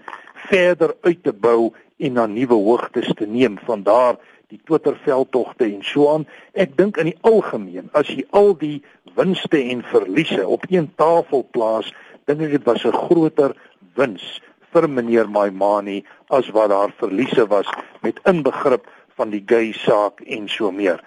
[0.48, 4.20] verder uit te bou en na nuwe hoogtes te neem van daar
[4.54, 6.28] die Twitterveldtogte en so aan.
[6.54, 8.84] Ek dink in die algemeen as jy al die
[9.18, 11.90] winste en verliese op een tafel plaas,
[12.30, 13.56] dink ek dit was 'n groter
[13.96, 14.42] wins
[14.74, 17.70] vir meneer Maimani as wat daar verliese was
[18.02, 18.88] met inbegrip
[19.18, 21.02] van die gay saak en so meer.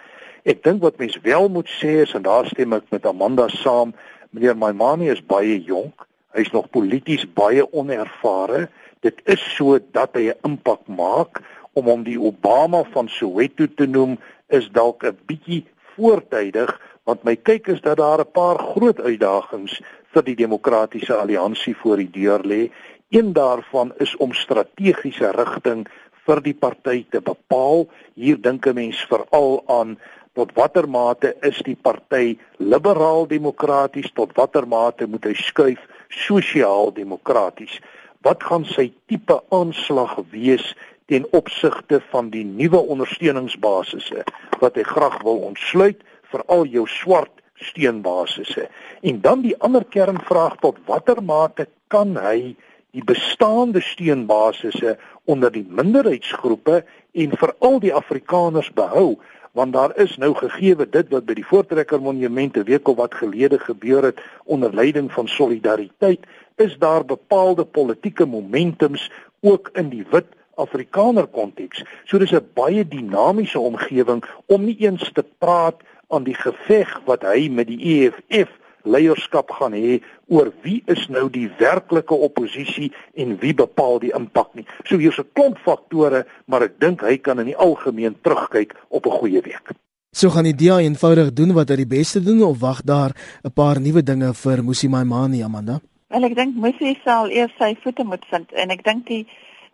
[0.47, 3.91] Ek dink wat mens wel moet sê is en daar stem ek met Amanda saam,
[4.31, 6.05] meneer Maimani is baie jonk.
[6.39, 8.69] Hy's nog polities baie onervare.
[9.03, 11.43] Dit is so dat hy 'n impak maak
[11.75, 15.65] om hom die Obama van Soweto te noem is dalk 'n bietjie
[15.97, 16.71] voortydig
[17.07, 19.83] want my kyk is dat daar 'n paar groot uitdagings
[20.15, 22.71] vir die demokratiese alliansie voor die deur lê.
[23.11, 25.87] Een daarvan is om strategiese rigting
[26.27, 27.87] vir die party te bepaal.
[28.15, 29.99] Hier dink 'n mens veral aan
[30.37, 34.11] tot watter mate is die party liberaal demokraties?
[34.13, 35.81] Tot watter mate moet hy skuif
[36.13, 37.79] sosiaal demokraties?
[38.27, 40.75] Wat gaan sy tipe aanslag wees
[41.09, 44.27] ten opsigte van die nuwe ondersteuningsbasisse
[44.61, 48.67] wat hy graag wil ontsluit vir al jou swart steunbasisse?
[49.09, 52.57] En dan die ander kernvraag tot watter mate kan hy
[52.97, 56.83] die bestaande steunbasisse onder die minderheidsgroepe
[57.17, 59.17] en veral die Afrikaners behou
[59.57, 63.59] want daar is nou gegeewe dit wat by die Voortrekker Monumente week of wat gelede
[63.59, 66.27] gebeur het onder leiding van solidariteit
[66.61, 70.29] is daar bepaalde politieke momentums ook in die wit
[70.61, 71.85] Afrikaner konteks.
[72.05, 77.23] So dis 'n baie dinamiese omgewing om nie eens te praat aan die geveg wat
[77.23, 78.53] hy met die EFF
[78.87, 84.55] leierskap gaan hê oor wie is nou die werklike oppositie en wie bepaal die impak
[84.55, 84.67] nie.
[84.85, 89.07] So hier's 'n klomp faktore, maar ek dink hy kan in die algemeen terugkyk op
[89.07, 89.75] 'n goeie week.
[90.11, 93.13] So gaan die DA eenvoudig doen wat hy die beste doen of wag daar
[93.45, 95.81] 'n paar nuwe dinge vir Musi Maimani Amanda?
[96.09, 99.27] Wel ek dink Musi sal eers sy voete moet vind en ek dink die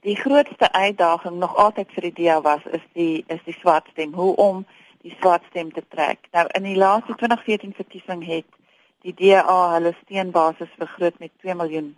[0.03, 4.13] die grootste uitdaging nog altyd vir die DA was is die is die swart stem,
[4.13, 4.65] hoe om
[5.03, 6.19] die swart stem te trek.
[6.33, 8.47] Nou in die laaste 2014 verkiesing het
[9.03, 11.97] die DA hulle steenbasis vergroot met 2 miljoen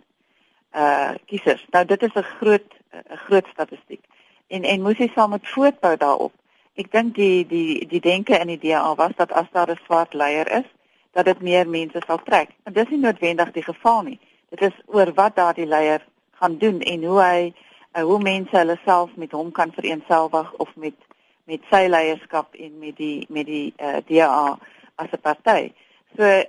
[0.75, 1.65] uh kiesers.
[1.71, 4.03] Nou dit is 'n groot 'n groot statistiek.
[4.47, 6.33] En en moes jy saam met voortbou daarop.
[6.75, 10.13] Ek dink die die die denke in die DA was dat as daar 'n swart
[10.13, 10.67] leier is,
[11.11, 12.49] dat dit meer mense sal trek.
[12.63, 14.19] En dis nie noodwendig die geval nie.
[14.49, 17.53] Dit is oor wat daardie leier gaan doen en hoe hy
[17.97, 20.93] uh, hoe mense hulle self met hom kan vereensgewig of met
[21.45, 24.57] met sy leierskap en met die met die uh, DA
[24.95, 25.71] as 'n party.
[26.17, 26.43] So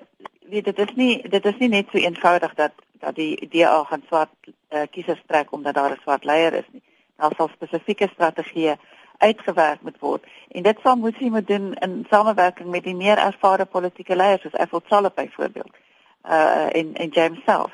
[0.49, 4.03] weet dit is nie dit is nie net so eenvoudig dat dat die DA gaan
[4.07, 6.83] swart uh, kiesers trek omdat daar 'n swart leier is nie.
[7.17, 8.77] Daar sal spesifieke strategieë
[9.19, 13.19] uitgewerk moet word en dit sal moet sien moet doen in samewerking met die meer
[13.19, 15.75] ervare politieke leiers soos Ethel Trollip byvoorbeeld.
[16.25, 17.73] Uh en en James self.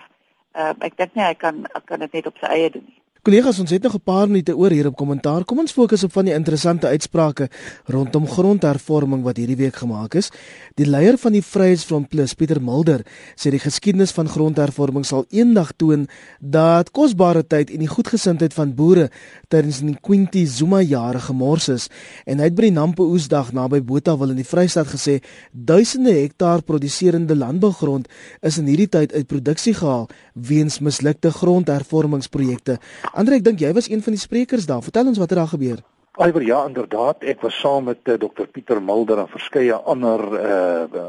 [0.54, 3.01] Uh ek dink nie hy kan kan dit net op sy eie doen nie.
[3.22, 5.44] Kollegas, ons het nog 'n paar minute oor hier op kommentaar.
[5.44, 7.48] Kom ons fokus op van die interessante uitsprake
[7.84, 10.30] rondom grondhervorming wat hierdie week gemaak is.
[10.74, 13.06] Die leier van die Vryheidsfront Plus, Pieter Mulder,
[13.36, 16.08] sê die geskiedenis van grondhervorming sal eendag toon
[16.40, 19.10] dat kosbare tyd en die goedgesindheid van boere
[19.48, 21.88] tydens die Quinty Zuma jare gemors is.
[22.26, 26.62] En hy het by die Nampo Oesdag naby Botawil in die Vrystaat gesê, duisende hektaar
[26.62, 28.08] produserende landbougrond
[28.40, 32.78] is in hierdie tyd uit produksie gehaal weens mislukte grondhervormingsprojekte.
[33.12, 34.82] Andre, ek dink jy was een van die sprekers daar.
[34.82, 35.82] Vertel ons wat het daar gebeur.
[36.20, 40.20] Iwer ja, inderdaad, ek was saam met uh, eh, Dr Pieter Mulder en verskeie ander
[40.36, 41.06] uh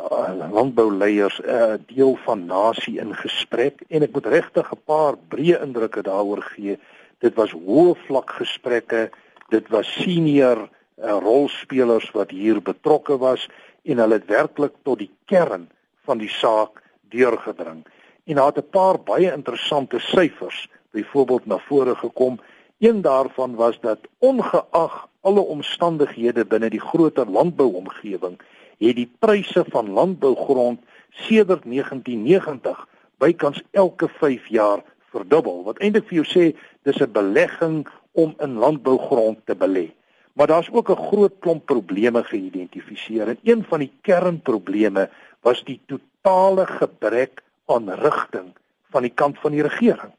[0.54, 6.06] landbouleiers uh, deel van nasie in gesprek en ek moet regtig 'n paar breë indrukke
[6.08, 6.78] daaroor gee.
[7.20, 9.10] Dit was hoë vlak gesprekke,
[9.50, 13.48] dit was senior uh, rolspelers wat hier betrokke was
[13.84, 15.68] en hulle het werklik tot die kern
[16.08, 16.80] van die saak
[17.12, 17.84] deurgedring.
[18.26, 22.40] En daar het 'n paar baie interessante syfers byvoorbeeld na vore gekom.
[22.80, 28.42] Een daarvan was dat ongeag alle omstandighede binne die groter landbouomgewing,
[28.78, 35.64] het die pryse van landbougrond sedert 1990 bykans elke 5 jaar verdubbel.
[35.64, 39.92] Wat eintlik vir jou sê dis 'n belegging om in landbougrond te belê.
[40.34, 45.10] Maar daar's ook 'n groot klomp probleme geïdentifiseer en een van die kernprobleme
[45.42, 48.54] was die totale gebrek aan rigting
[48.92, 50.14] van die kant van die regering.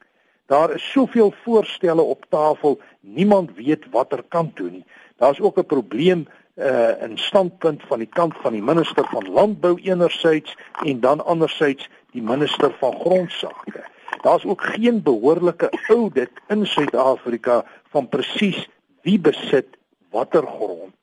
[0.46, 4.84] Daar is soveel voorstelle op tafel, niemand weet watter kant toe nie.
[5.16, 9.80] Daar's ook 'n probleem uh in standpunt van die kant van die minister van landbou
[9.82, 13.84] enerzijds en dan anderzijds die minister van grondsake.
[14.22, 18.68] Daar's ook geen behoorlike audit in Suid-Afrika van presies
[19.02, 19.66] wie besit
[20.10, 20.94] watter grond.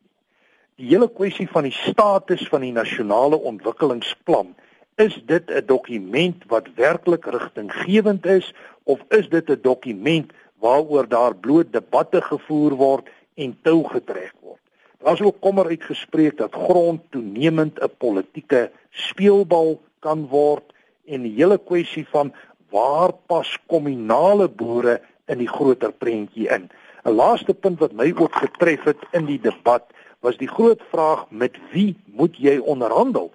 [0.75, 4.55] Die hele kwessie van die status van die nasionale ontwikkelingsplan
[4.95, 11.35] is dit 'n dokument wat werklik rigtinggewend is of is dit 'n dokument waaroor daar
[11.35, 14.59] bloot debatte gevoer word en tou getrek word?
[15.03, 20.73] Daar's ook kommer uitgespreek dat grond toenemend 'n politieke speelbal kan word
[21.05, 22.33] en die hele kwessie van
[22.69, 26.69] waar pas kommunale boere in die groter prentjie in.
[27.03, 29.83] 'n Laaste punt wat my ook getref het in die debat
[30.19, 33.31] was die groot vraag met wie moet jy onderhandel?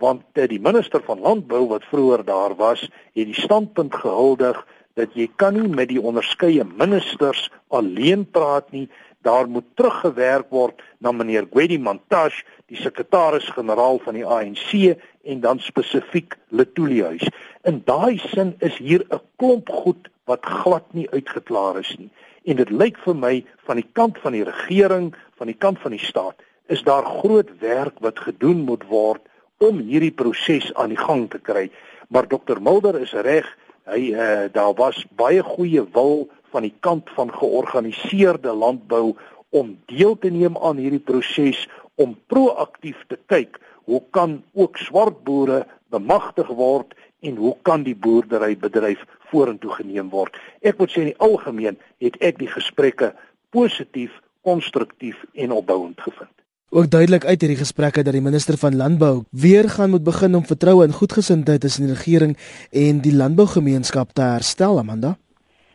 [0.00, 2.82] Want uh, die minister van landbou wat vroeër daar was,
[3.14, 4.58] het die standpunt gehuldig
[4.98, 8.88] dat jy kan nie met die onderskeie ministers alleen praat nie.
[9.22, 12.40] Daar moet teruggewerk word na meneer Gwedi Montash,
[12.72, 14.96] die sekretaris-generaal van die ANC
[15.28, 17.28] en dan spesifiek Letulihuis.
[17.68, 22.10] In daai sin is hier 'n klomp goed wat glad nie uitgeklaar is nie.
[22.44, 25.90] En dit lyk vir my van die kant van die regering, van die kant van
[25.90, 26.36] die staat,
[26.66, 29.20] is daar groot werk wat gedoen moet word
[29.60, 31.66] om hierdie proses aan die gang te kry.
[32.08, 33.44] Maar Dr Mulder is reg,
[33.90, 39.12] hy uh, daar was baie goeie wil van die kant van georganiseerde landbou
[39.52, 41.66] om deel te neem aan hierdie proses
[42.00, 47.96] om proaktief te kyk hoe kan ook swart boere bemagtig word en hoe kan die
[47.96, 50.40] boerderybedryf vorentoe geneem word.
[50.64, 53.12] Ek moet sê in die algemeen het ek die gesprekke
[53.52, 54.14] positief,
[54.46, 56.39] konstruktief en opbouend gevind
[56.70, 60.46] ook duidelik uit hierdie gesprekke dat die minister van landbou weer gaan moet begin om
[60.46, 62.36] vertroue en goedgesindheid tussen die regering
[62.70, 65.16] en die landbougemeenskap te herstel Amanda.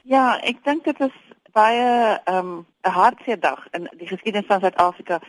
[0.02, 1.18] Ja, ek dink dit is
[1.52, 5.20] baie ehm, 'n um, hartseer dag in die geskiedenis van Suid-Afrika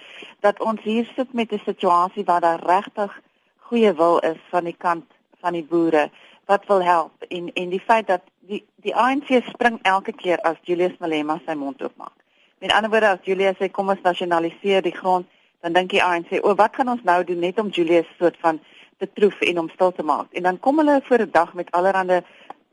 [0.40, 3.20] dat ons hier sit met 'n situasie waar daar regtig
[3.58, 5.04] goeie wil is van die kant
[5.40, 6.10] van die boere
[6.46, 10.56] wat wil help en en die feit dat die die ANC spring elke keer as
[10.62, 12.14] Julius Malema sy mond oopmaak.
[12.58, 15.26] Met ander woorde as Julius sê kom ons nasionaliseer die grond,
[15.66, 18.60] dan dink die ANC, "O, wat gaan ons nou doen net om Julius soort van
[18.98, 21.70] te troef en om stil te maak?" En dan kom hulle voor 'n dag met
[21.70, 22.20] allerlei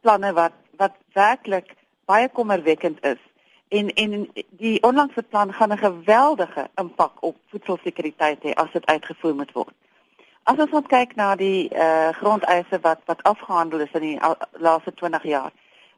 [0.02, 1.76] planne wat wat werklik
[2.06, 3.22] baie kommerwekkend is.
[3.68, 9.36] En en die onlangse plan gaan 'n geweldige impak op voedselsekuriteit hê as dit uitgevoer
[9.36, 9.74] moet word.
[10.44, 14.20] As ons moet kyk na die eh uh, grondeise wat wat afgehandel is in die
[14.52, 15.52] laaste 20 jaar,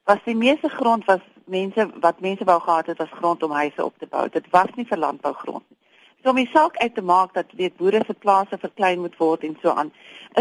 [0.04, 3.86] was die meeste grond was mense wat mense wou gehad het as grond om huise
[3.86, 4.30] op te bou.
[4.30, 5.78] Dit was nie vir landbougrond nie.
[6.26, 9.44] So om die saak uit te maak dat weet boere se plase verklein moet word
[9.46, 9.92] en so aan,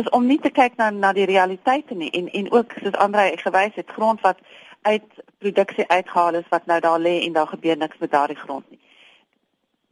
[0.00, 3.26] is om nie te kyk na na die realiteite nie en en ook soos Andre
[3.36, 4.40] gewys het, grond wat
[4.88, 5.04] uit
[5.44, 8.80] produksie uitgehaal is wat nou daar lê en daar gebeur niks met daardie grond nie.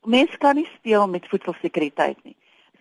[0.05, 2.36] Mense kan nie speel met voedselsekuriteit nie.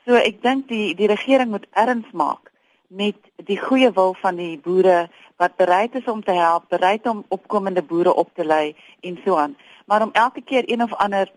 [0.07, 2.47] So ek dink die die regering moet erns maak
[2.87, 7.25] met die goeie wil van die boere wat bereid is om te help, bereid om
[7.27, 9.59] opkomende boere op te lei en so aan.
[9.85, 11.27] Maar om elke keer een of ander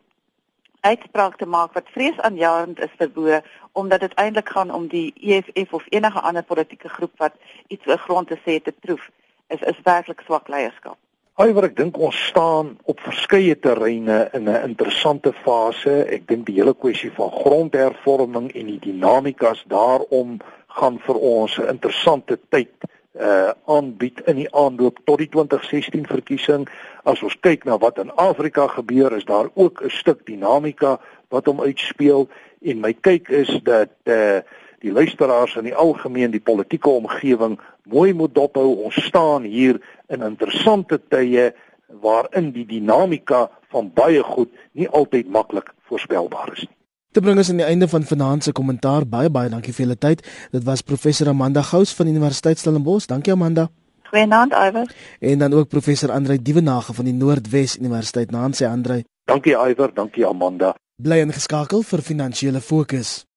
[0.84, 5.72] uitspraak te maak wat vreesaanjaend is vir boere omdat dit eintlik gaan om die EFF
[5.80, 7.34] of enige ander politieke groep wat
[7.68, 9.08] iets oor grond te sê te troef
[9.54, 10.98] is is werklik swak leierskap.
[11.34, 15.94] Hoewel ek dink ons staan op verskeie terreine in 'n interessante fase.
[16.16, 21.68] Ek dink die hele kwessie van grondhervorming en die dinamikas daarom gaan vir ons 'n
[21.74, 22.70] interessante tyd
[23.14, 26.68] uh aanbied in die aanloop tot die 2016 verkiesing.
[27.04, 31.46] As ons kyk na wat in Afrika gebeur, is daar ook 'n stuk dinamika wat
[31.46, 32.28] hom uitspeel
[32.62, 34.40] en my kyk is dat uh
[34.84, 37.56] die luisteraars in die algemeen die politieke omgewing
[37.88, 38.84] mooi moet dophou.
[38.84, 39.80] Ons staan hier
[40.12, 41.54] in interessante tye
[42.00, 46.76] waarin die dinamika van baie goed nie altyd maklik voorspelbaar is nie.
[47.14, 49.06] Dit bring ons aan die einde van vanaand se kommentaar.
[49.06, 50.24] Baie baie dankie vir julle tyd.
[50.52, 53.06] Dit was professor Amanda Gous van Universiteit Stellenbosch.
[53.06, 53.68] Dankie Amanda.
[54.08, 54.94] Goeienaand Iwer.
[55.20, 58.30] En dan ook professor Andrei Dievenage van die Noordwes Universiteit.
[58.30, 59.04] Naam sê Andrei.
[59.24, 60.74] Dankie Iwer, dankie Amanda.
[61.02, 63.24] Bly ingeskakel vir finansiële fokus.